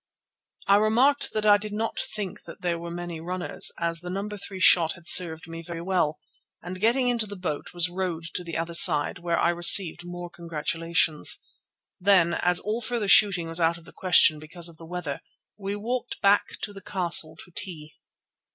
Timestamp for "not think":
1.73-2.39